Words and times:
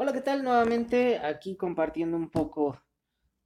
Hola, 0.00 0.12
¿qué 0.12 0.20
tal? 0.20 0.44
Nuevamente 0.44 1.18
aquí 1.18 1.56
compartiendo 1.56 2.16
un 2.16 2.30
poco 2.30 2.80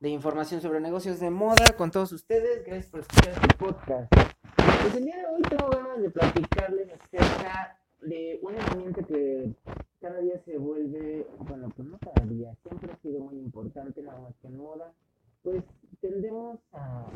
de 0.01 0.11
información 0.11 0.61
sobre 0.61 0.81
negocios 0.81 1.19
de 1.19 1.31
moda 1.31 1.65
con 1.79 1.91
todos 1.91 2.13
ustedes. 2.13 2.63
Gracias 2.67 2.91
por 2.91 3.01
escuchar 3.01 3.33
este 3.33 3.57
podcast. 3.57 4.13
Pues 4.83 4.95
el 4.95 5.07
día 5.07 5.17
de 5.17 5.27
hoy 5.29 5.41
tengo 5.49 5.71
ganas 5.71 6.03
de 6.03 6.11
platicarles 6.11 6.91
acerca 6.93 7.79
de 8.03 8.39
una 8.43 8.59
herramienta 8.59 9.03
que 9.03 9.55
cada 9.99 10.19
día 10.19 10.39
se 10.45 10.59
vuelve, 10.59 11.27
bueno, 11.39 11.71
pues 11.75 11.89
no 11.89 11.97
cada 11.97 12.27
día, 12.27 12.55
siempre 12.69 12.93
ha 12.93 12.97
sido 12.99 13.21
muy 13.21 13.39
importante, 13.39 14.03
nada 14.03 14.21
más 14.21 14.35
que 14.43 14.49
en 14.49 14.59
moda. 14.59 14.93
Pues 15.43 15.65
tendemos 16.03 16.59
a, 16.75 17.07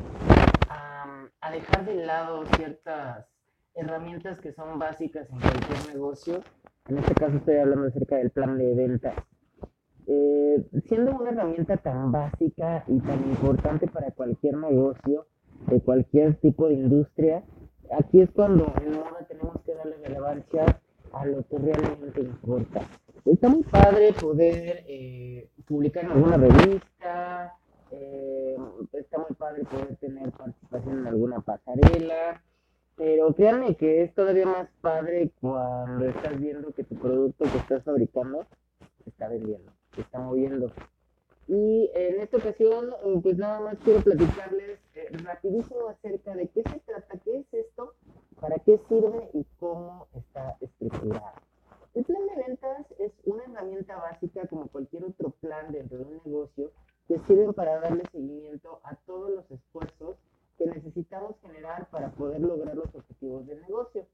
a, 0.67 1.27
a 1.41 1.51
dejar 1.51 1.85
de 1.85 1.93
lado 1.93 2.43
ciertas 2.55 3.27
herramientas 3.75 4.41
que 4.41 4.51
son 4.51 4.79
básicas 4.79 5.29
en 5.29 5.39
cualquier 5.39 5.93
negocio. 5.93 6.41
En 6.87 6.97
este 6.97 7.13
caso 7.15 7.37
estoy 7.37 7.57
hablando 7.57 7.87
acerca 7.87 8.15
del 8.15 8.29
plan 8.29 8.57
de 8.57 8.73
ventas. 8.73 9.13
Eh, 10.07 10.65
siendo 10.87 11.15
una 11.15 11.31
herramienta 11.31 11.75
tan 11.77 12.11
básica 12.13 12.85
y 12.87 12.99
tan 12.99 13.19
importante 13.29 13.87
para 13.87 14.11
cualquier 14.11 14.55
negocio, 14.55 15.25
de 15.67 15.81
cualquier 15.81 16.35
tipo 16.35 16.67
de 16.67 16.75
industria, 16.75 17.43
aquí 17.97 18.21
es 18.21 18.31
cuando 18.31 18.65
moda 18.65 19.25
tenemos 19.27 19.55
que 19.65 19.73
darle 19.73 19.97
relevancia 19.97 20.79
a 21.11 21.25
lo 21.25 21.45
que 21.47 21.57
realmente 21.57 22.21
importa. 22.21 22.81
Está 23.25 23.49
muy 23.49 23.63
padre 23.63 24.13
poder 24.13 24.85
eh, 24.87 25.49
publicar 25.67 26.05
en 26.05 26.11
alguna 26.11 26.37
revista, 26.37 27.53
eh, 27.91 28.55
está 28.93 29.17
muy 29.17 29.35
padre 29.37 29.63
poder 29.65 29.95
tener 29.97 30.31
participación 30.31 30.99
en 30.99 31.07
alguna 31.07 31.41
pasarela, 31.41 32.41
pero 32.97 33.31
créanme 33.33 33.75
que 33.75 34.03
es 34.03 34.13
todavía 34.15 34.47
más 34.47 34.67
padre 34.81 35.31
cuando 35.39 36.05
estás 36.05 36.39
viendo 36.39 36.73
que 36.73 36.83
tu 36.83 36.95
producto 36.95 37.45
que 37.45 37.57
estás 37.59 37.83
fabricando 37.83 38.45
se 39.03 39.11
está 39.11 39.29
vendiendo, 39.29 39.71
se 39.95 40.01
está 40.01 40.19
moviendo. 40.19 40.71
Y 41.47 41.89
en 41.93 42.19
esta 42.19 42.37
ocasión, 42.37 42.89
pues 43.21 43.37
nada 43.37 43.61
más 43.61 43.77
quiero 43.83 44.01
platicarles 44.01 44.79
eh, 44.95 45.09
rapidísimo 45.23 45.87
acerca 45.87 46.35
de 46.35 46.47
qué 46.49 46.63
se 46.63 46.79
trata, 46.79 47.19
qué 47.23 47.37
es 47.37 47.53
esto, 47.53 47.93
para 48.41 48.57
qué 48.59 48.79
sirve 48.89 49.29
y 49.33 49.45
cómo 49.59 50.07
está 50.15 50.57
estructurado. 50.59 51.33
El 51.93 52.03
plan 52.03 52.21
de 52.27 52.43
ventas 52.47 52.85
es 52.99 53.11
una 53.25 53.43
herramienta 53.43 53.95
básica 53.95 54.47
como 54.47 54.67
cualquier 54.67 55.05
otro 55.05 55.29
plan 55.39 55.71
dentro 55.71 55.99
de 55.99 56.03
un 56.03 56.21
negocio 56.25 56.71
que 57.07 57.19
sirve 57.27 57.53
para 57.53 57.79
darle 57.79 58.03
seguimiento 58.11 58.81
a 58.83 58.95
todos 59.05 59.29
los 59.31 59.51
esfuerzos 59.51 60.17
que 60.57 60.65
necesitamos 60.65 61.35
generar 61.41 61.87
para 61.89 62.11
poder 62.11 62.41
lograr 62.41 62.75
los 62.75 62.93
objetivos 62.93 63.45
del 63.47 63.61
negocio. 63.61 64.05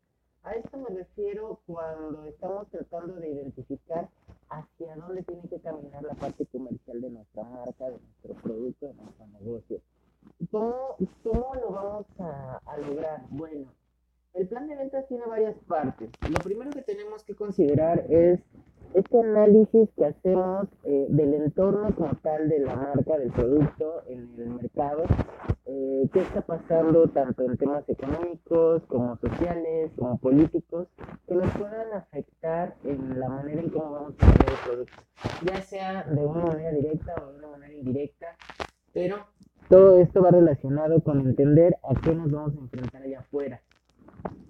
A 0.43 0.51
esto 0.51 0.77
me 0.77 0.95
refiero 0.95 1.59
cuando 1.65 2.25
estamos 2.25 2.67
tratando 2.69 3.15
de 3.15 3.29
identificar 3.29 4.09
hacia 4.49 4.95
dónde 4.97 5.23
tiene 5.23 5.47
que 5.47 5.59
caminar 5.59 6.03
la 6.03 6.13
parte 6.15 6.45
comercial 6.47 7.01
de 7.01 7.09
nuestra 7.23 7.43
marca, 7.43 7.85
de 7.85 7.99
nuestro 7.99 8.33
producto, 8.41 8.87
de 8.87 8.93
nuestro 8.95 9.27
negocio. 9.27 9.81
¿Cómo, 10.51 10.95
cómo 11.23 11.55
lo 11.55 11.71
vamos 11.71 12.05
a, 12.19 12.59
a 12.65 12.77
lograr? 12.77 13.21
Bueno, 13.29 13.71
el 14.33 14.47
plan 14.47 14.67
de 14.67 14.75
ventas 14.75 15.07
tiene 15.07 15.25
varias 15.25 15.55
partes. 15.67 16.09
Lo 16.29 16.39
primero 16.39 16.71
que 16.71 16.81
tenemos 16.81 17.23
que 17.23 17.35
considerar 17.35 18.05
es 18.09 18.39
este 18.95 19.19
análisis 19.19 19.89
que 19.95 20.05
hacemos 20.05 20.67
eh, 20.83 21.07
del 21.09 21.33
entorno 21.33 21.93
como 21.95 22.13
tal 22.21 22.49
de 22.49 22.59
la 22.59 22.75
marca, 22.75 23.17
del 23.17 23.31
producto 23.31 24.03
en 24.07 24.29
el 24.37 24.49
mercado, 24.49 25.03
eh, 25.65 26.07
qué 26.13 26.19
está 26.19 26.41
pasando 26.41 27.07
tanto 27.07 27.43
en 27.43 27.57
temas 27.57 27.87
económicos 27.89 28.83
como 28.87 29.17
sociales, 29.17 29.91
como 29.97 30.17
políticos, 30.17 30.87
que 31.27 31.35
nos 31.35 31.49
puedan 31.57 31.93
afectar 31.93 32.75
en 32.83 33.19
la 33.19 33.29
manera 33.29 33.61
en 33.61 33.69
cómo 33.69 33.91
vamos 33.91 34.13
a 34.19 34.25
vender 34.25 34.49
el 34.49 34.69
producto, 34.69 35.03
ya 35.45 35.61
sea 35.61 36.03
de 36.03 36.25
una 36.25 36.45
manera 36.45 36.71
directa 36.71 37.15
o 37.21 37.31
de 37.31 37.37
una 37.39 37.47
manera 37.49 37.73
indirecta, 37.73 38.27
pero 38.93 39.17
todo 39.69 39.99
esto 39.99 40.21
va 40.21 40.31
relacionado 40.31 41.01
con 41.01 41.19
entender 41.21 41.77
a 41.83 41.99
qué 41.99 42.13
nos 42.13 42.31
vamos 42.31 42.55
a 42.55 42.59
enfrentar 42.59 43.01
allá 43.01 43.19
afuera. 43.19 43.61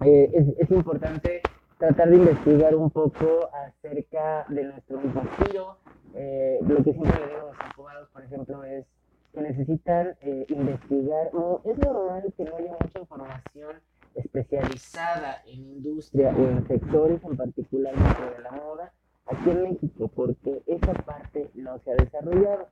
Eh, 0.06 0.30
es, 0.34 0.48
es 0.58 0.72
importante 0.72 1.42
tratar 1.78 2.10
de 2.10 2.18
investigar 2.18 2.76
un 2.76 2.90
poco 2.90 3.50
acerca 3.54 4.46
de 4.50 4.64
nuestro 4.64 5.00
mismo 5.00 5.22
estilo. 5.22 5.78
Eh, 6.16 6.60
lo 6.62 6.78
que 6.84 6.94
siempre 6.94 7.20
le 7.20 7.28
digo 7.28 7.42
a 7.42 7.52
los 7.52 7.74
abogados, 7.74 8.10
por 8.10 8.24
ejemplo, 8.24 8.64
es 8.64 8.86
que 9.34 9.42
necesitan 9.42 10.16
eh, 10.22 10.46
investigar. 10.50 11.28
es 11.66 11.78
normal 11.80 12.34
que 12.38 12.44
no 12.44 12.56
haya 12.56 12.76
mucha 12.80 13.00
información 13.00 13.76
especializada 14.16 15.42
en 15.48 15.60
industria 15.60 16.36
o 16.38 16.48
en 16.48 16.68
sectores 16.68 17.24
en 17.24 17.36
particular 17.36 17.96
dentro 17.96 18.32
de 18.32 18.44
la 18.44 18.52
moda 18.52 18.94
aquí 19.26 19.50
en 19.50 19.64
México, 19.64 20.12
porque 20.14 20.62
esa 20.68 20.94
parte 20.94 21.50
no 21.56 21.80
se 21.80 21.92
ha 21.92 21.96
desarrollado. 21.96 22.68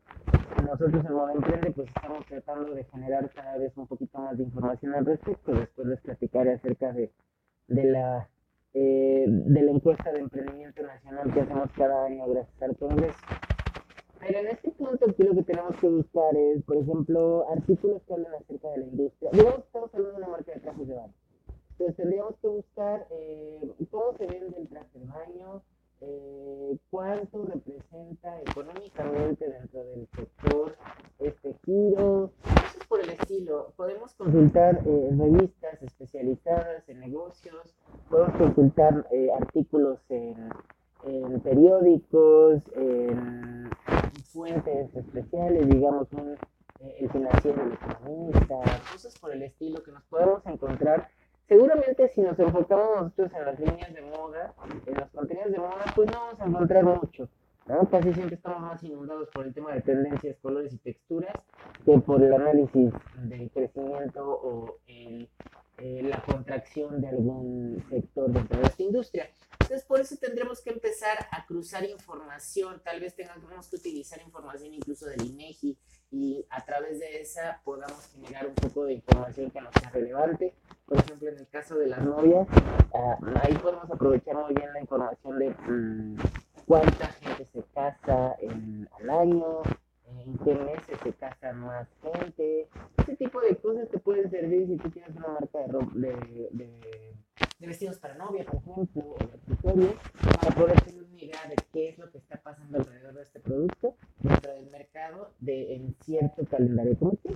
Nosotros 0.64 1.04
en 1.06 1.14
Moda 1.14 1.34
Emprende 1.34 1.72
pues 1.72 1.88
estamos 1.88 2.26
tratando 2.26 2.76
de 2.76 2.84
generar 2.84 3.30
cada 3.32 3.58
vez 3.58 3.76
un 3.76 3.88
poquito 3.88 4.20
más 4.20 4.38
de 4.38 4.44
información 4.44 4.94
al 4.94 5.06
respecto. 5.06 5.54
Después 5.54 5.88
les 5.88 6.02
platicaré 6.02 6.54
acerca 6.54 6.92
de, 6.92 7.12
de 7.68 7.84
la 7.86 8.30
eh, 8.74 9.26
de 9.28 9.62
la 9.62 9.72
encuesta 9.72 10.12
de 10.12 10.20
emprendimiento 10.20 10.82
nacional 10.84 11.34
que 11.34 11.42
hacemos 11.42 11.70
cada 11.76 12.06
año 12.06 12.28
gracias 12.28 12.62
al 12.62 12.78
Congreso. 12.78 13.20
Pero 14.20 14.40
en 14.40 14.48
este 14.48 14.72
punto 14.72 15.10
aquí 15.10 15.24
lo 15.24 15.34
que 15.34 15.44
tenemos 15.44 15.76
que 15.78 15.88
buscar 15.88 16.36
es, 16.38 16.64
por 16.64 16.78
ejemplo, 16.78 17.46
artículos 17.50 18.04
que 18.04 18.14
hablan 18.14 18.36
acerca 18.36 18.70
de 18.70 18.78
la 18.78 18.86
industria. 18.86 19.32
Digamos 19.34 19.56
que 19.56 19.66
estamos 19.66 19.94
hablando 19.94 20.12
de 20.12 20.24
una 20.24 20.32
marca 20.32 20.54
de 20.54 20.60
trajes 20.60 20.88
de 20.88 20.96
baño. 20.96 21.14
Entonces 21.72 21.96
tendríamos 21.96 22.36
que 22.40 22.48
buscar 22.48 23.08
eh, 23.10 23.72
cómo 23.90 24.14
se 24.18 24.28
vende 24.28 24.58
el 24.58 24.68
traje 24.68 25.00
de 25.00 25.06
baño, 25.06 25.64
eh, 26.02 26.78
cuánto 26.92 27.46
representa 27.46 28.42
económicamente 28.42 29.50
dentro 29.50 29.84
del 29.84 30.08
sector 30.16 30.76
este 31.20 31.56
giro, 31.66 32.32
cosas 32.44 32.88
por 32.88 33.02
el 33.02 33.10
estilo. 33.10 33.74
Podemos 33.76 34.14
consultar 34.16 34.82
eh, 34.86 35.10
revistas 35.18 35.82
especializadas 35.82 36.88
en 36.90 37.00
negocios, 37.00 37.76
podemos 38.12 38.36
consultar 38.36 39.08
eh, 39.12 39.30
artículos 39.40 40.00
en, 40.10 40.50
en, 41.06 41.40
periódicos, 41.40 42.62
en 42.76 43.70
fuentes 44.26 44.94
especiales, 44.96 45.68
digamos, 45.70 46.12
un, 46.14 46.36
eh, 46.82 46.96
el 47.00 47.10
financiero, 47.10 47.64
el 47.64 47.74
economista, 47.74 48.56
cosas 48.92 49.18
por 49.18 49.32
el 49.32 49.42
estilo 49.44 49.82
que 49.82 49.92
nos 49.92 50.04
podemos 50.04 50.46
encontrar 50.46 51.10
seguramente 51.48 52.08
si 52.10 52.22
nos 52.22 52.40
enfocamos 52.40 53.02
nosotros 53.02 53.32
en 53.34 53.46
las 53.46 53.60
líneas 53.60 53.94
de 53.94 54.02
moda, 54.04 54.54
en 54.86 54.94
los 54.94 55.10
contenidos 55.10 55.52
de 55.52 55.58
moda, 55.58 55.84
pues 55.96 56.10
no 56.10 56.18
vamos 56.18 56.40
a 56.40 56.46
encontrar 56.46 56.84
mucho. 56.86 57.28
¿no? 57.68 57.90
Casi 57.90 58.14
siempre 58.14 58.36
estamos 58.36 58.62
más 58.62 58.84
inundados 58.84 59.28
por 59.34 59.46
el 59.46 59.54
tema 59.54 59.74
de 59.74 59.82
tendencias, 59.82 60.38
colores 60.42 60.74
y 60.74 60.78
texturas 60.78 61.34
que 61.84 61.98
por 62.00 62.24
el 62.24 62.34
análisis 62.34 62.94
del 63.24 63.52
crecimiento 63.52 64.26
o 64.26 64.78
el, 64.88 65.28
eh, 65.82 66.02
la 66.04 66.22
contracción 66.24 67.02
de 67.02 67.10
algún 67.10 67.84
sector 67.90 68.32
dentro 68.32 68.60
de 68.60 68.68
esta 68.68 68.84
industria. 68.84 69.30
Entonces, 69.54 69.84
por 69.84 70.00
eso 70.00 70.16
tendremos 70.18 70.62
que 70.62 70.70
empezar 70.70 71.28
a 71.32 71.46
cruzar 71.46 71.84
información. 71.86 72.82
Tal 72.84 73.00
vez 73.00 73.16
tengamos 73.16 73.68
que 73.70 73.76
utilizar 73.76 74.22
información 74.22 74.74
incluso 74.74 75.06
del 75.06 75.26
INEGI 75.26 75.78
y 76.12 76.46
a 76.50 76.64
través 76.66 77.00
de 77.00 77.22
esa 77.22 77.62
podamos 77.64 78.06
generar 78.08 78.48
un 78.48 78.56
poco 78.56 78.86
de 78.86 78.94
información 78.94 79.50
que 79.50 79.62
nos 79.62 79.74
sea 79.74 79.90
relevante 79.90 80.54
por 80.92 81.00
ejemplo, 81.00 81.30
en 81.30 81.38
el 81.38 81.48
caso 81.48 81.76
de 81.76 81.88
las 81.88 82.04
novias, 82.04 82.46
uh, 82.92 83.16
ahí 83.42 83.54
podemos 83.54 83.90
aprovechar 83.90 84.36
muy 84.36 84.54
bien 84.54 84.74
la 84.74 84.82
información 84.82 85.40
de 85.40 85.48
um, 85.70 86.18
cuánta 86.68 87.08
gente 87.14 87.46
se 87.46 87.64
casa 87.74 88.36
en, 88.42 88.90
al 89.00 89.10
año, 89.10 89.62
en 90.26 90.38
qué 90.38 90.54
meses 90.54 90.98
se 91.04 91.14
casa 91.14 91.54
más 91.54 91.88
gente. 92.02 92.68
Ese 92.98 93.16
tipo 93.16 93.42
de 93.42 93.56
cosas 93.58 93.90
te 93.90 94.00
pueden 94.00 94.30
servir 94.30 94.68
si 94.68 94.78
tú 94.78 94.90
tienes 94.90 95.16
una 95.16 95.30
marca 95.30 95.60
de, 95.60 95.68
de, 96.00 96.50
de, 96.52 97.16
de 97.60 97.68
vestidos 97.68 98.00
para 98.00 98.16
novia, 98.16 98.46
por 98.46 98.56
ejemplo, 98.56 99.04
o 99.04 99.18
de 99.18 99.34
accesorios, 99.34 99.96
para 100.42 100.56
poder 100.56 100.82
tener 100.82 101.04
una 101.04 101.22
idea 101.22 101.48
de 101.50 101.56
qué 101.72 101.90
es 101.90 101.98
lo 101.98 102.10
que 102.12 102.18
está 102.18 102.42
pasando 102.42 102.78
alrededor 102.78 103.14
de 103.14 103.24
este 103.24 103.40
producto 103.40 103.96
dentro 104.20 104.54
del 104.54 104.70
mercado 104.72 105.34
de, 105.40 105.76
en 105.76 105.96
cierto 106.04 106.46
calendario 106.46 106.98
comercial. 106.98 107.36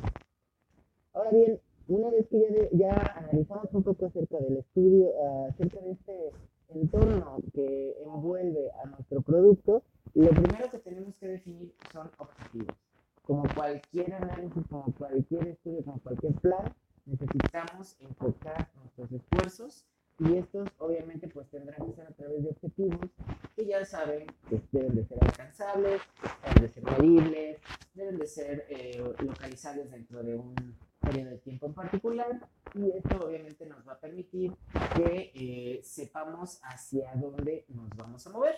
Ahora 1.13 1.31
bien, 1.31 1.59
una 1.87 2.09
vez 2.09 2.27
que 2.27 2.69
ya, 2.73 2.95
analizamos 3.15 3.71
un 3.73 3.83
poco 3.83 4.07
acerca 4.07 4.37
del 4.39 4.57
estudio, 4.57 5.11
acerca 5.47 5.79
de 5.81 5.91
este 5.91 6.31
entorno 6.69 7.37
que 7.53 7.95
envuelve 8.03 8.71
a 8.83 8.87
nuestro 8.87 9.21
producto, 9.21 9.83
lo 10.15 10.29
primero 10.29 10.69
que 10.71 10.79
tenemos 10.79 11.15
que 11.17 11.27
definir 11.27 11.73
son 11.91 12.09
objetivos. 12.17 12.75
Como 13.21 13.43
cualquier 13.55 14.13
análisis, 14.13 14.63
como 14.69 14.93
cualquier 14.97 15.47
estudio, 15.47 15.83
como 15.83 15.99
cualquier 15.99 16.23
plan, 16.35 16.73
necesitamos 17.05 17.97
enfocar 17.99 18.69
nuestros 18.75 19.11
esfuerzos 19.11 19.85
y 20.19 20.37
estos 20.37 20.69
obviamente 20.77 21.27
pues 21.27 21.49
tendrán 21.49 21.85
que 21.85 21.93
ser 21.93 22.07
a 22.07 22.11
través 22.11 22.43
de 22.43 22.49
objetivos 22.49 23.09
que 23.55 23.65
ya 23.65 23.83
saben 23.83 24.27
que 24.49 24.61
deben 24.71 24.95
de 24.95 25.05
ser 25.05 25.17
alcanzables, 25.21 26.01
deben 26.45 26.61
de 26.61 26.69
ser 26.69 26.83
medibles, 26.83 27.57
deben 27.93 28.17
de 28.17 28.27
ser 28.27 28.65
eh, 28.69 29.15
localizables 29.19 29.91
dentro 29.91 30.23
de 30.23 30.35
un 30.35 30.55
periodo 31.01 31.31
de 31.31 31.37
tiempo 31.39 31.65
en 31.65 31.73
particular 31.73 32.39
y 32.73 32.91
esto 32.91 33.25
obviamente 33.25 33.65
nos 33.65 33.85
va 33.87 33.93
a 33.93 33.99
permitir 33.99 34.53
que 34.95 35.31
eh, 35.35 35.81
sepamos 35.83 36.59
hacia 36.63 37.13
dónde 37.15 37.65
nos 37.69 37.89
vamos 37.95 38.25
a 38.25 38.29
mover. 38.31 38.55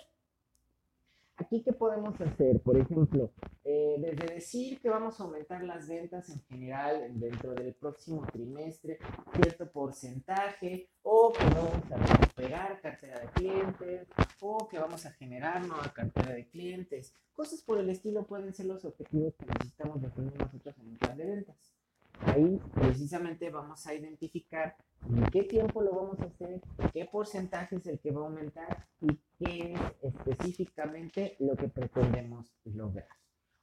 Aquí, 1.47 1.61
¿qué 1.61 1.71
podemos 1.71 2.19
hacer? 2.19 2.59
Por 2.59 2.77
ejemplo, 2.77 3.31
eh, 3.63 3.95
desde 3.99 4.35
decir 4.35 4.81
que 4.81 4.89
vamos 4.89 5.17
a 5.17 5.23
aumentar 5.23 5.63
las 5.63 5.87
ventas 5.87 6.27
en 6.27 6.41
general 6.41 7.17
dentro 7.17 7.53
del 7.53 7.73
próximo 7.73 8.27
trimestre, 8.33 8.99
cierto 9.33 9.71
porcentaje, 9.71 10.89
o 11.03 11.31
que 11.31 11.45
vamos 11.45 11.89
a 11.89 12.17
recuperar 12.17 12.81
cartera 12.81 13.21
de 13.21 13.27
clientes, 13.27 14.09
o 14.41 14.67
que 14.67 14.77
vamos 14.77 15.05
a 15.05 15.11
generar 15.13 15.65
nueva 15.65 15.93
cartera 15.93 16.33
de 16.33 16.49
clientes. 16.49 17.13
Cosas 17.31 17.61
por 17.61 17.79
el 17.79 17.89
estilo 17.91 18.25
pueden 18.25 18.53
ser 18.53 18.65
los 18.65 18.83
objetivos 18.83 19.33
que 19.37 19.45
necesitamos 19.45 20.01
definir 20.01 20.37
nosotros 20.37 20.77
en 20.77 20.87
un 20.87 20.97
plan 20.97 21.17
de 21.17 21.25
ventas. 21.27 21.76
Ahí 22.25 22.59
precisamente 22.73 23.49
vamos 23.49 23.85
a 23.87 23.93
identificar 23.93 24.75
en 25.07 25.23
qué 25.25 25.43
tiempo 25.43 25.81
lo 25.81 25.95
vamos 25.95 26.19
a 26.19 26.25
hacer, 26.25 26.61
qué 26.93 27.05
porcentaje 27.05 27.77
es 27.77 27.87
el 27.87 27.99
que 27.99 28.11
va 28.11 28.21
a 28.21 28.25
aumentar 28.25 28.87
y 29.01 29.19
qué 29.37 29.73
es 29.73 29.79
específicamente 30.01 31.35
lo 31.39 31.55
que 31.55 31.67
pretendemos 31.67 32.51
lograr. 32.65 33.07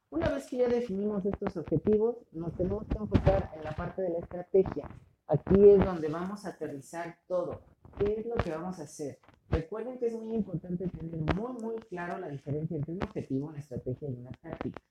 Una 0.09 0.29
vez 0.29 0.47
que 0.47 0.57
ya 0.57 0.67
definimos 0.67 1.25
estos 1.25 1.57
objetivos, 1.57 2.15
nos 2.31 2.55
tenemos 2.55 2.87
que 2.87 2.97
enfocar 2.97 3.51
en 3.55 3.63
la 3.63 3.75
parte 3.75 4.01
de 4.01 4.09
la 4.09 4.19
estrategia. 4.19 4.87
Aquí 5.27 5.69
es 5.69 5.83
donde 5.83 6.07
vamos 6.07 6.45
a 6.45 6.49
aterrizar 6.49 7.17
todo. 7.27 7.61
¿Qué 7.97 8.19
es 8.19 8.25
lo 8.25 8.35
que 8.35 8.51
vamos 8.51 8.79
a 8.79 8.83
hacer? 8.83 9.19
Recuerden 9.49 9.97
que 9.97 10.07
es 10.07 10.13
muy 10.13 10.35
importante 10.35 10.87
tener 10.87 11.35
muy, 11.35 11.53
muy 11.61 11.75
claro 11.89 12.17
la 12.17 12.29
diferencia 12.29 12.77
entre 12.77 12.93
un 12.93 13.03
objetivo, 13.03 13.47
una 13.47 13.59
estrategia 13.59 14.09
y 14.09 14.13
una 14.13 14.31
táctica. 14.31 14.81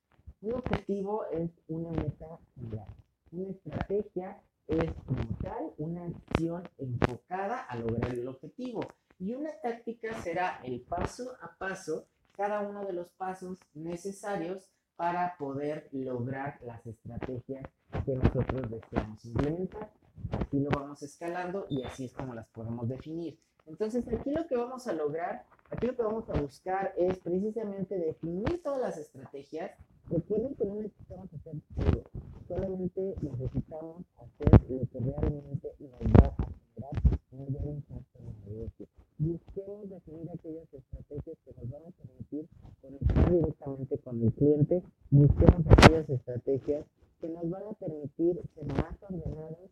Un 0.42 0.54
objetivo 0.54 1.24
es 1.32 1.50
una 1.68 1.90
meta 1.90 2.38
general. 2.54 2.86
Una 3.32 3.50
estrategia 3.50 4.42
es 4.66 4.92
como 5.06 5.38
tal 5.42 5.72
una 5.78 6.06
acción 6.34 6.68
enfocada 6.78 7.60
a 7.60 7.76
lograr 7.76 8.12
el 8.12 8.26
objetivo. 8.28 8.80
Y 9.18 9.34
una 9.34 9.50
táctica 9.62 10.20
será 10.22 10.60
el 10.64 10.80
paso 10.80 11.36
a 11.40 11.56
paso, 11.56 12.06
cada 12.36 12.60
uno 12.60 12.84
de 12.84 12.92
los 12.92 13.08
pasos 13.10 13.58
necesarios 13.74 14.68
para 14.96 15.36
poder 15.38 15.88
lograr 15.92 16.58
las 16.62 16.84
estrategias 16.86 17.64
que 18.04 18.14
nosotros 18.14 18.70
deseamos 18.70 19.24
implementar. 19.24 19.92
Así 20.32 20.60
lo 20.60 20.70
vamos 20.70 21.02
escalando 21.02 21.66
y 21.68 21.82
así 21.82 22.06
es 22.06 22.12
como 22.12 22.34
las 22.34 22.48
podemos 22.48 22.88
definir. 22.88 23.38
Entonces 23.66 24.06
aquí 24.12 24.30
lo 24.30 24.46
que 24.46 24.56
vamos 24.56 24.86
a 24.88 24.92
lograr, 24.92 25.46
aquí 25.70 25.86
lo 25.86 25.96
que 25.96 26.02
vamos 26.02 26.28
a 26.28 26.40
buscar 26.40 26.92
es 26.96 27.18
precisamente 27.18 27.96
definir 27.96 28.62
todas 28.62 28.80
las 28.80 28.98
estrategias. 28.98 29.72
Recuerden 30.08 30.54
que 30.54 30.64
no 30.64 30.74
necesitamos 30.74 31.32
hacer 31.32 31.54
todo 31.74 32.33
solamente 32.48 33.14
necesitamos 33.22 34.04
hacer 34.16 34.70
lo 34.70 34.86
que 34.88 34.98
realmente 35.00 35.72
nos 35.78 35.90
va 35.90 36.26
a 36.26 36.46
generar 36.74 37.18
un 37.32 37.38
mayor 37.38 37.66
impacto 37.74 38.18
en 38.18 38.28
el 38.28 38.54
negocio. 38.54 38.86
Busquemos 39.18 39.90
definir 39.90 40.30
aquellas 40.30 40.74
estrategias 40.74 41.38
que 41.44 41.52
nos 41.54 41.70
van 41.70 41.82
a 41.86 41.90
permitir 41.90 42.48
conectar 42.80 43.32
directamente 43.32 43.98
con 43.98 44.22
el 44.22 44.32
cliente. 44.32 44.82
Busquemos 45.10 45.66
aquellas 45.66 46.10
estrategias 46.10 46.84
que 47.20 47.28
nos 47.28 47.48
van 47.48 47.62
a 47.62 47.72
permitir 47.72 48.42
ser 48.54 48.66
más 48.66 49.02
ordenados 49.02 49.70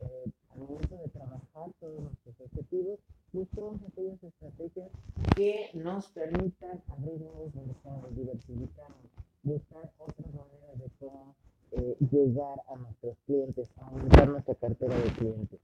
eh, 0.00 0.30
al 0.50 0.58
momento 0.60 0.96
de 0.96 1.08
trabajar 1.08 1.70
todos 1.80 2.00
nuestros 2.00 2.40
objetivos. 2.40 3.00
Busquemos 3.32 3.80
aquellas 3.82 4.22
estrategias 4.22 4.90
que 5.34 5.70
nos 5.74 6.06
permitan 6.10 6.82
abrir 6.88 7.20
nuevos 7.20 7.54
mercados, 7.54 8.14
diversificarnos, 8.14 9.10
buscar 9.42 9.90
otras 9.98 10.34
maneras 10.34 10.78
de 10.78 10.90
cómo 11.00 11.34
eh, 11.76 11.96
llegar 12.10 12.62
a 12.68 12.76
nuestros 12.76 13.16
clientes, 13.26 13.68
aumentar 13.78 14.28
nuestra 14.28 14.54
cartera 14.54 14.96
de 14.96 15.10
clientes. 15.10 15.60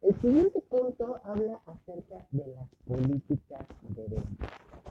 El 0.00 0.14
siguiente 0.22 0.60
punto 0.62 1.20
habla 1.22 1.60
acerca 1.66 2.26
de 2.30 2.46
las 2.46 2.68
políticas 2.86 3.66
de 3.94 4.02
venta. 4.04 4.46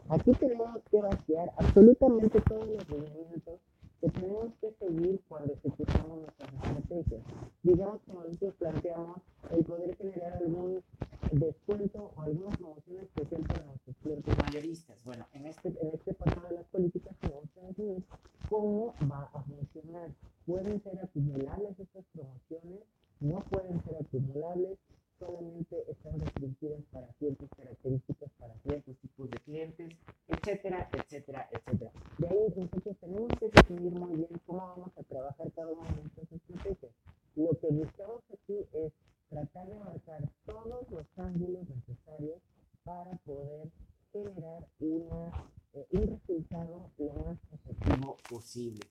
Aquí 0.09 0.31
tenemos 0.33 0.79
que 0.91 1.01
vaciar 1.01 1.51
absolutamente 1.57 2.39
todos 2.41 2.67
los 2.67 2.89
movimientos 2.89 3.59
que 3.99 4.09
tenemos 4.09 4.53
que 4.61 4.71
seguir 4.73 5.19
cuando 5.27 5.53
ejecutamos 5.53 6.19
nuestras 6.19 6.53
estrategias. 6.53 7.21
Digamos 7.63 8.01
que 8.03 8.13
nosotros 8.13 8.53
planteamos 8.59 9.17
el 9.51 9.65
poder 9.65 9.97
generar 9.97 10.33
algún 10.33 10.83
descuento 11.31 12.11
o 12.15 12.21
alguna 12.21 12.55
promoción 12.57 12.97
especial 12.97 13.41
para 13.41 13.65
nuestros 13.65 13.95
clientes 13.97 14.35
mayoristas. 14.37 15.03
Bueno, 15.03 15.25
en 15.33 15.45
este, 15.47 15.69
en 15.69 15.89
este 15.93 16.13
paso 16.13 16.41
de 16.47 16.55
las 16.55 16.65
políticas 16.67 17.15
tenemos 17.19 17.49
que 17.53 17.61
definir 17.61 18.03
cómo 18.49 18.93
va 19.09 19.29
a 19.33 19.41
funcionar. 19.43 20.11
Pueden 20.45 20.81
ser 20.83 20.99
acumulables 20.99 21.79
estas 21.79 22.05
promociones, 22.13 22.81
no 23.19 23.39
pueden 23.49 23.83
ser 23.83 23.95
acumulables, 23.97 24.77
solamente 25.19 25.83
están 25.91 26.19
restringidas 26.19 26.81
para 26.91 27.11
ciertas 27.13 27.49
características, 27.57 28.31
para 28.39 28.53
ciertos 28.59 28.97
tipos 28.97 29.29
de 29.29 29.37
clientes, 29.39 29.89
etcétera, 30.27 30.89
etcétera, 30.93 31.49
etcétera. 31.51 31.91
De 32.17 32.27
ahí 32.27 32.53
nosotros 32.55 32.97
tenemos 32.99 33.27
que 33.39 33.49
definir 33.49 33.91
muy 33.91 34.15
bien 34.15 34.41
cómo 34.45 34.59
vamos 34.59 34.91
a 34.97 35.03
trabajar 35.03 35.51
cada 35.51 35.67
una 35.67 35.89
de 35.91 36.01
estas 36.03 36.31
estrategias. 36.31 36.91
Lo 37.35 37.49
que 37.59 37.67
buscamos 37.67 38.21
aquí 38.33 38.65
es 38.73 38.93
tratar 39.29 39.67
de 39.67 39.75
marcar 39.75 40.21
todos 40.45 40.89
los 40.89 41.05
ángulos 41.17 41.67
necesarios 41.69 42.39
para 42.83 43.11
poder 43.25 43.69
generar 44.11 44.65
una, 44.79 45.31
eh, 45.73 45.85
un 45.91 46.07
resultado 46.07 46.89
lo 46.97 47.13
más 47.13 47.37
efectivo 47.53 48.17
posible. 48.29 48.81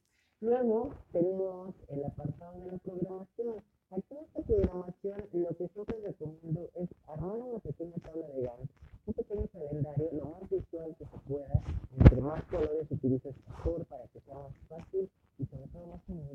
Luego 0.41 0.95
tenemos 1.13 1.75
el 1.89 2.05
apartado 2.05 2.61
de 2.61 2.73
la 2.73 2.79
programación. 2.79 3.57
Aquí 3.91 4.05
en 4.11 4.19
esta 4.19 4.43
programación 4.43 5.25
lo 5.33 5.49
que 5.57 5.69
siempre 5.69 5.97
recomiendo 6.05 6.71
es 6.75 6.89
armar 7.09 7.39
una 7.39 7.59
pequeña 7.59 7.97
tabla 7.97 8.29
de 8.29 8.43
Gantt, 8.43 8.71
un 9.07 9.15
pequeño 9.15 9.49
calendario, 9.49 10.11
lo 10.13 10.25
más 10.27 10.51
visual 10.51 10.95
que 10.97 11.07
se 11.07 11.19
pueda, 11.27 11.63
entre 11.99 12.21
más 12.21 12.45
colores 12.45 12.87
utilizas 12.91 13.35
mejor 13.49 13.85
para 13.87 14.07
que 14.09 14.21
sea 14.21 14.35
más 14.35 14.55
fácil 14.69 15.11
y 15.39 15.47
sobre 15.47 15.67
todo 15.69 15.87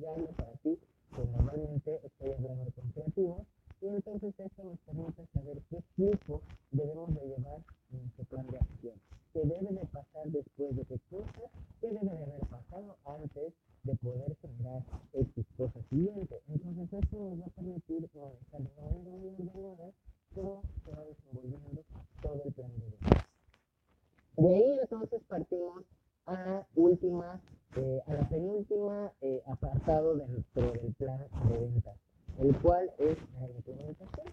amigable 0.04 0.34
para 0.36 0.54
ti, 0.64 0.78
que 1.16 1.26
normalmente 1.26 2.00
estoy 2.04 2.32
hablando 2.32 2.72
con 2.72 2.92
creativos, 2.92 3.48
y 3.82 3.88
entonces 3.88 4.34
esto 4.40 4.64
nos 4.64 4.80
permite 4.80 5.26
saber 5.34 5.62
qué 5.70 5.82
flujo 5.96 6.42
debemos 6.72 7.14
de 7.16 7.28
llevar 7.28 7.62
en 7.92 8.02
nuestro 8.02 8.26
plan 8.26 8.48
de 8.48 8.58
acción, 8.58 8.96
qué 9.34 9.40
debe 9.40 9.74
de 9.74 9.86
pasar 9.88 10.28
después 10.28 10.76
de 10.76 10.86
qué 10.86 11.00
cosas, 11.10 11.52
qué 11.82 11.88
debe 11.88 12.06
de 12.06 12.24
haber 12.24 12.48
pasado 12.48 12.98
antes 13.06 13.54
de 13.84 13.96
poder 13.96 14.36
generar 14.42 14.84
X 15.14 15.46
cosas 15.58 15.86
siguientes. 15.90 16.40
Entonces 16.48 17.04
esto 17.04 17.18
nos 17.18 17.42
va 17.42 17.46
a 17.46 17.50
permitir 17.50 18.10
analizar 18.16 18.62
de 18.62 18.82
manera 18.82 19.00
muy 19.00 19.28
ordenada 19.28 19.92
cómo 20.34 20.62
se 20.86 20.92
va 20.92 21.04
desenvolviendo 21.04 21.84
todo 22.22 22.42
el 22.46 22.54
plan 22.54 22.72
de 22.72 22.86
ventas. 22.86 23.26
De 24.38 24.56
ahí 24.56 24.80
entonces 24.82 25.22
partimos 25.28 25.84
a 26.26 26.34
la 26.34 26.68
última, 26.76 27.42
eh, 27.76 28.02
a 28.08 28.14
la 28.14 28.30
penúltima 28.30 29.12
eh, 29.22 29.42
apartado 29.48 30.16
dentro 30.16 30.72
del 30.72 30.94
plan 30.94 31.28
de 31.50 31.58
ventas, 31.58 31.98
el 32.40 32.58
cual 32.62 32.92
es 32.98 33.18
la 33.40 33.48
implementación. 33.50 34.28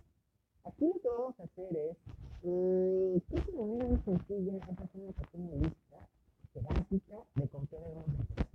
Aquí 0.64 0.86
lo 0.86 1.00
que 1.00 1.08
vamos 1.08 1.40
a 1.40 1.44
hacer 1.44 1.76
es, 1.76 1.96
mmm, 2.42 3.16
manera 3.58 3.86
muy 3.86 3.98
sencilla, 4.04 4.56
es 4.56 4.62
hacer 4.62 5.00
una 5.02 5.12
pequeña 5.12 5.54
lista 5.56 6.08
jerárquica 6.52 7.16
de 7.34 7.48
con 7.48 7.66
qué 7.66 7.76
debemos 7.76 8.06
empezar 8.08 8.46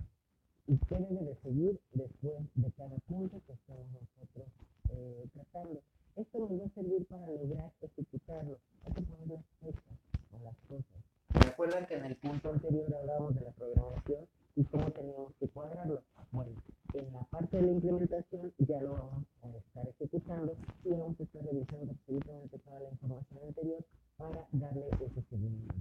y 0.68 0.76
qué 0.78 0.96
debe 0.96 1.24
de 1.24 1.36
seguir 1.42 1.80
después 1.92 2.34
de 2.54 2.70
cada 2.72 2.96
punto 3.08 3.40
que 3.46 3.52
estamos 3.52 3.86
nosotros 3.92 4.48
eh, 4.90 5.24
tratando. 5.32 5.80
Esto 6.16 6.38
nos 6.38 6.50
va 6.50 6.64
a 6.64 6.70
servir 6.70 7.06
para 7.06 7.26
lograr 7.26 7.72
ejecutarlo. 7.82 8.58
Hay 8.84 8.92
que 8.92 9.02
poner 9.02 9.28
las 9.28 9.44
fechas 9.60 9.98
o 10.32 10.44
las 10.44 10.56
cosas. 10.68 11.02
Recuerdan 11.28 11.86
que 11.86 11.94
en 11.94 12.04
el 12.06 12.16
punto 12.16 12.50
anterior 12.50 12.94
hablábamos 12.94 13.34
de 13.34 13.40
la 13.42 13.50
programación 13.52 14.26
y 14.56 14.64
cómo 14.64 14.90
teníamos 14.90 15.34
que 15.38 15.48
cuadrarlo. 15.48 16.02
Bueno, 16.32 16.50
en 16.94 17.12
la 17.12 17.22
parte 17.24 17.58
de 17.58 17.62
la 17.62 17.72
implementación 17.72 18.52
ya 18.58 18.80
lo 18.80 18.92
vamos 18.92 19.26
a 19.42 19.48
estar 19.48 19.88
ejecutando 19.88 20.56
y 20.84 20.88
vamos 20.90 21.20
a 21.20 21.22
estar 21.22 21.44
revisando 21.44 21.92
absolutamente 21.92 22.58
toda 22.58 22.80
la 22.80 22.90
información 22.90 23.40
anterior 23.46 23.84
para 24.16 24.48
darle 24.52 24.88
ese 24.88 25.22
seguimiento. 25.28 25.74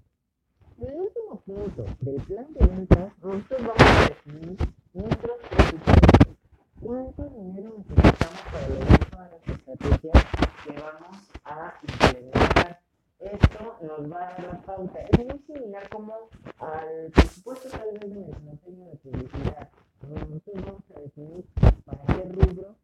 En 0.77 0.89
el 0.89 0.99
último 0.99 1.34
punto 1.45 1.85
del 2.01 2.15
plan 2.23 2.53
de 2.53 2.65
ventas, 2.65 3.13
nosotros 3.21 3.61
vamos 3.61 3.81
a 3.81 4.09
definir 4.09 4.57
nuestros 4.93 5.37
presupuestos. 5.49 6.35
¿Cuánto 6.81 7.23
dinero 7.29 7.73
necesitamos 7.77 8.41
para 8.51 8.67
lograr 8.67 9.05
todas 9.09 9.31
las 9.31 9.47
estrategias 9.47 10.25
que 10.63 10.71
vamos 10.73 11.29
a 11.43 11.73
implementar? 11.83 12.79
Esto 13.19 13.77
nos 13.81 14.11
va 14.11 14.17
a 14.17 14.31
dar 14.31 14.43
la 14.43 14.61
pauta. 14.63 14.99
Es 15.01 15.25
muy 15.25 15.39
similar 15.45 15.89
como 15.89 16.13
al 16.59 17.11
presupuesto 17.13 17.69
tal 17.69 17.91
vez 17.91 18.01
de 18.01 18.21
mercadotecnia 18.21 18.89
de 18.89 18.95
publicidad. 18.97 19.69
Nosotros 20.01 20.65
vamos 20.65 20.83
a 20.95 20.99
definir 20.99 21.45
para 21.85 22.05
qué 22.07 22.23
rubro 22.29 22.75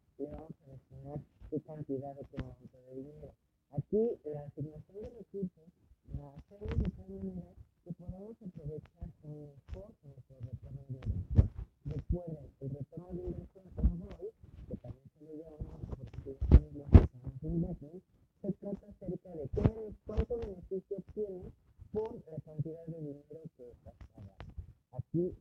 you 25.14 25.34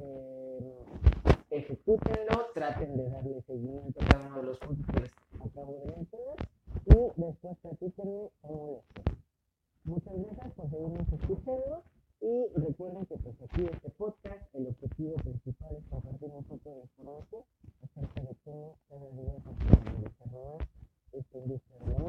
Eh, 0.00 0.84
ejecútenlo, 1.50 2.46
traten 2.54 2.96
de 2.96 3.10
darle 3.10 3.42
seguimiento 3.42 4.00
a 4.00 4.08
cada 4.08 4.26
uno 4.26 4.36
de 4.38 4.42
los 4.44 4.58
puntos 4.58 4.86
que 4.94 5.00
les 5.00 5.12
acabo 5.40 5.80
de 5.84 5.96
mencionar 5.96 6.36
y 6.86 7.20
después 7.20 7.58
practíquenlo 7.62 8.30
o 8.42 8.82
Muchas 9.84 10.12
gracias 10.12 10.52
por 10.52 10.68
seguirnos 10.68 11.12
escuchando 11.12 11.82
y 12.20 12.60
recuerden 12.60 13.06
que 13.06 13.16
pues 13.16 13.36
aquí 13.40 13.64
este 13.72 13.88
podcast, 13.90 14.54
el 14.54 14.66
objetivo 14.66 15.14
principal 15.14 15.76
es 15.76 15.84
compartir 15.88 16.30
un 16.30 16.44
poco 16.44 16.74
de 16.74 16.80
información 16.82 17.42
acerca 17.82 18.20
de 18.20 18.36
cómo 18.44 18.76
cada 18.90 19.08
día 19.10 19.32
se 21.12 21.18
esta 21.18 21.38
industria 21.38 21.78
de 21.86 22.07